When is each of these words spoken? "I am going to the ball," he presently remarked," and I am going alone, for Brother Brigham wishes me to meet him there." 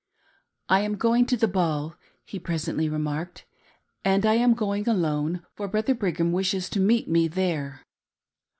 "I 0.67 0.79
am 0.79 0.95
going 0.95 1.27
to 1.27 1.37
the 1.37 1.47
ball," 1.47 1.95
he 2.25 2.39
presently 2.39 2.89
remarked," 2.89 3.45
and 4.03 4.25
I 4.25 4.33
am 4.33 4.55
going 4.55 4.89
alone, 4.89 5.45
for 5.53 5.67
Brother 5.67 5.93
Brigham 5.93 6.31
wishes 6.31 6.65
me 6.71 6.71
to 7.03 7.07
meet 7.11 7.27
him 7.27 7.35
there." 7.35 7.83